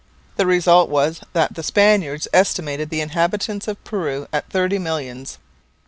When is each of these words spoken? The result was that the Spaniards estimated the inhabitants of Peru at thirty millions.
The 0.35 0.47
result 0.47 0.89
was 0.89 1.21
that 1.33 1.53
the 1.53 1.61
Spaniards 1.61 2.27
estimated 2.33 2.89
the 2.89 3.01
inhabitants 3.01 3.67
of 3.67 3.83
Peru 3.83 4.25
at 4.33 4.49
thirty 4.49 4.79
millions. 4.79 5.37